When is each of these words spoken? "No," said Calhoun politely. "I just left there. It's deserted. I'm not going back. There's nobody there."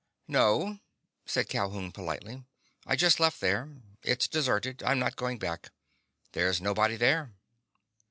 "No," 0.27 0.79
said 1.27 1.47
Calhoun 1.47 1.91
politely. 1.91 2.43
"I 2.87 2.95
just 2.95 3.19
left 3.19 3.39
there. 3.39 3.69
It's 4.01 4.27
deserted. 4.27 4.81
I'm 4.81 4.97
not 4.97 5.15
going 5.15 5.37
back. 5.37 5.69
There's 6.31 6.59
nobody 6.59 6.95
there." 6.97 7.35